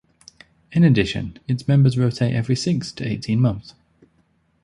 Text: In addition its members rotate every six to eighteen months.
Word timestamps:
In 0.71 0.83
addition 0.83 1.37
its 1.47 1.67
members 1.67 1.95
rotate 1.95 2.33
every 2.33 2.55
six 2.55 2.91
to 2.93 3.07
eighteen 3.07 3.39
months. 3.39 3.75